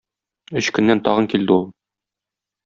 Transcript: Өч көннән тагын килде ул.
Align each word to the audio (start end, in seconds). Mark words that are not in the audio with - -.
Өч 0.61 0.69
көннән 0.77 1.03
тагын 1.09 1.29
килде 1.35 1.55
ул. 1.59 1.69